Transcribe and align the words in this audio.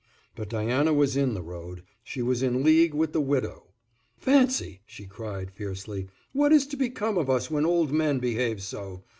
But 0.35 0.49
Diana 0.49 0.95
was 0.95 1.15
in 1.15 1.35
the 1.35 1.43
road, 1.43 1.83
she 2.03 2.23
was 2.23 2.41
in 2.41 2.63
league 2.63 2.95
with 2.95 3.13
the 3.13 3.21
widow. 3.21 3.67
"Fancy!" 4.17 4.81
she 4.87 5.05
cried, 5.05 5.51
fiercely, 5.51 6.07
"what 6.33 6.51
is 6.51 6.65
to 6.69 6.75
become 6.75 7.19
of 7.19 7.29
us 7.29 7.51
when 7.51 7.67
old 7.67 7.91
men 7.91 8.17
behave 8.17 8.63
so. 8.63 9.03